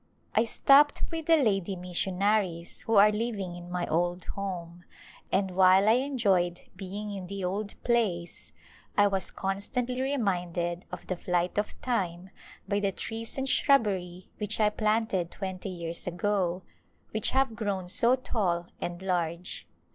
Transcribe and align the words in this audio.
I 0.33 0.45
stopped 0.45 1.03
with 1.11 1.27
the 1.27 1.37
lady 1.37 1.75
mission 1.75 2.23
aries 2.23 2.81
who 2.87 2.95
are 2.95 3.11
living 3.11 3.55
in 3.55 3.69
my 3.69 3.85
old 3.85 4.25
home, 4.25 4.83
and 5.31 5.51
while 5.51 5.87
I 5.87 5.97
en 5.97 6.17
joyed 6.17 6.61
being 6.75 7.11
in 7.11 7.27
the 7.27 7.45
old 7.45 7.75
place 7.83 8.51
I 8.97 9.05
was 9.05 9.29
constantly 9.29 10.01
reminded 10.01 10.85
of 10.91 11.05
the 11.05 11.15
flight 11.17 11.59
of 11.59 11.79
time 11.83 12.31
by 12.67 12.79
the 12.79 12.91
trees 12.91 13.37
and 13.37 13.47
shrubbery 13.47 14.31
which 14.39 14.59
I 14.59 14.71
planted 14.71 15.29
twenty 15.29 15.69
years 15.69 16.07
ago, 16.07 16.63
which 17.11 17.29
have 17.29 17.55
grown 17.55 17.87
so 17.87 18.15
tall 18.15 18.69
and 18.81 19.03
large. 19.03 19.67